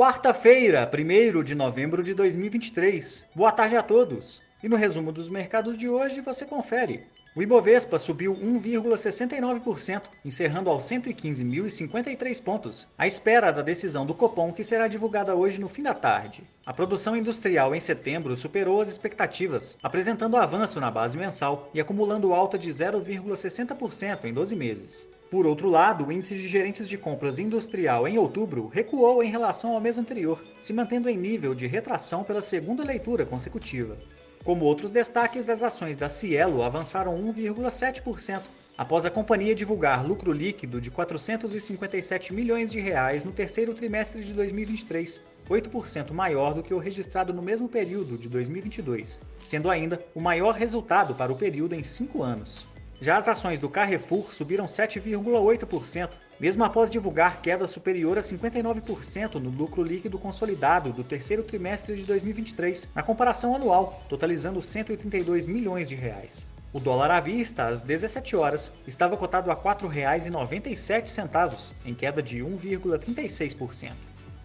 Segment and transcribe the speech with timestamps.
[0.00, 3.26] Quarta-feira, 1 de novembro de 2023.
[3.34, 4.40] Boa tarde a todos.
[4.62, 7.02] E no resumo dos mercados de hoje você confere.
[7.36, 14.64] O Ibovespa subiu 1,69%, encerrando aos 115.053 pontos, à espera da decisão do Copom que
[14.64, 16.44] será divulgada hoje no fim da tarde.
[16.64, 22.32] A produção industrial em setembro superou as expectativas, apresentando avanço na base mensal e acumulando
[22.32, 25.06] alta de 0,60% em 12 meses.
[25.30, 29.72] Por outro lado, o índice de gerentes de compras industrial em outubro recuou em relação
[29.72, 33.96] ao mês anterior, se mantendo em nível de retração pela segunda leitura consecutiva.
[34.42, 38.42] Como outros destaques, as ações da Cielo avançaram 1,7%,
[38.76, 44.34] após a companhia divulgar lucro líquido de 457 milhões de reais no terceiro trimestre de
[44.34, 50.20] 2023, 8% maior do que o registrado no mesmo período de 2022, sendo ainda o
[50.20, 52.66] maior resultado para o período em cinco anos.
[53.02, 59.48] Já as ações do Carrefour subiram 7,8%, mesmo após divulgar queda superior a 59% no
[59.48, 65.94] lucro líquido consolidado do terceiro trimestre de 2023, na comparação anual, totalizando 132 milhões de
[65.94, 66.46] reais.
[66.74, 72.40] O dólar à vista, às 17 horas, estava cotado a R$ 4,97, em queda de
[72.40, 73.92] 1,36%.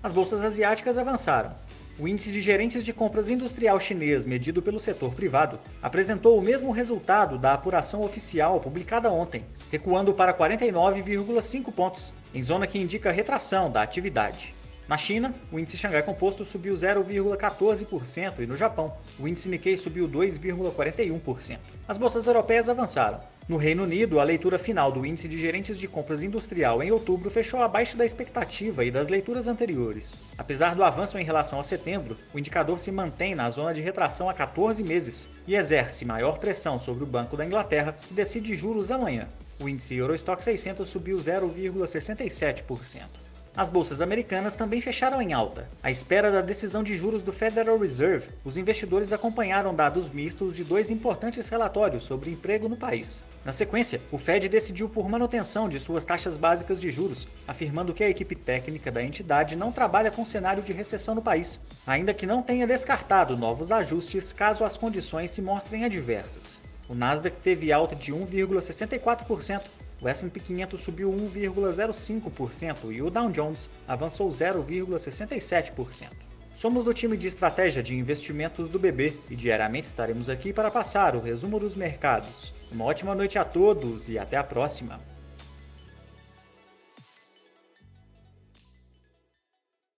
[0.00, 1.52] As bolsas asiáticas avançaram.
[1.98, 6.70] O índice de gerentes de compras industrial chinês, medido pelo setor privado, apresentou o mesmo
[6.70, 13.70] resultado da apuração oficial publicada ontem, recuando para 49,5 pontos, em zona que indica retração
[13.70, 14.55] da atividade.
[14.88, 20.08] Na China, o índice Xangai Composto subiu 0,14% e no Japão, o índice Nikkei subiu
[20.08, 21.58] 2,41%.
[21.88, 23.18] As bolsas europeias avançaram.
[23.48, 27.28] No Reino Unido, a leitura final do índice de gerentes de compras industrial em outubro
[27.30, 30.20] fechou abaixo da expectativa e das leituras anteriores.
[30.38, 34.30] Apesar do avanço em relação a setembro, o indicador se mantém na zona de retração
[34.30, 38.92] há 14 meses e exerce maior pressão sobre o Banco da Inglaterra, que decide juros
[38.92, 39.26] amanhã.
[39.58, 43.25] O índice Eurostock 600 subiu 0,67%.
[43.56, 45.70] As bolsas americanas também fecharam em alta.
[45.82, 50.62] À espera da decisão de juros do Federal Reserve, os investidores acompanharam dados mistos de
[50.62, 53.24] dois importantes relatórios sobre emprego no país.
[53.46, 58.04] Na sequência, o Fed decidiu por manutenção de suas taxas básicas de juros, afirmando que
[58.04, 62.26] a equipe técnica da entidade não trabalha com cenário de recessão no país, ainda que
[62.26, 66.60] não tenha descartado novos ajustes caso as condições se mostrem adversas.
[66.90, 69.62] O Nasdaq teve alta de 1,64%,
[70.00, 76.08] o S&P 500 subiu 1,05% e o Dow Jones avançou 0,67%.
[76.54, 81.14] Somos do time de estratégia de investimentos do BB e diariamente estaremos aqui para passar
[81.14, 82.54] o resumo dos mercados.
[82.72, 85.15] Uma ótima noite a todos e até a próxima!